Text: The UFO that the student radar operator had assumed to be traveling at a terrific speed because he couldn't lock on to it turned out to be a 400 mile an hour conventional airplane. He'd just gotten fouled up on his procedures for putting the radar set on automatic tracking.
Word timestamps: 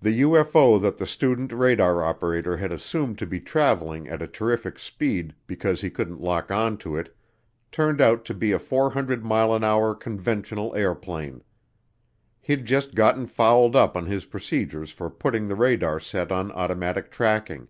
The 0.00 0.22
UFO 0.22 0.82
that 0.82 0.98
the 0.98 1.06
student 1.06 1.52
radar 1.52 2.02
operator 2.02 2.56
had 2.56 2.72
assumed 2.72 3.18
to 3.18 3.24
be 3.26 3.38
traveling 3.38 4.08
at 4.08 4.20
a 4.20 4.26
terrific 4.26 4.80
speed 4.80 5.32
because 5.46 5.80
he 5.80 5.90
couldn't 5.90 6.20
lock 6.20 6.50
on 6.50 6.76
to 6.78 6.96
it 6.96 7.16
turned 7.70 8.00
out 8.00 8.24
to 8.24 8.34
be 8.34 8.50
a 8.50 8.58
400 8.58 9.24
mile 9.24 9.54
an 9.54 9.62
hour 9.62 9.94
conventional 9.94 10.74
airplane. 10.74 11.44
He'd 12.40 12.64
just 12.64 12.96
gotten 12.96 13.26
fouled 13.28 13.76
up 13.76 13.96
on 13.96 14.06
his 14.06 14.24
procedures 14.24 14.90
for 14.90 15.08
putting 15.08 15.46
the 15.46 15.54
radar 15.54 16.00
set 16.00 16.32
on 16.32 16.50
automatic 16.50 17.08
tracking. 17.12 17.68